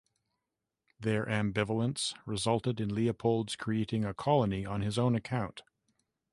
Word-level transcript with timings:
Their 0.99 1.27
ambivalence 1.27 2.15
resulted 2.25 2.81
in 2.81 2.89
Leopold's 2.95 3.55
creating 3.55 4.03
a 4.03 4.15
colony 4.15 4.65
on 4.65 4.81
his 4.81 4.97
own 4.97 5.13
account. 5.13 5.61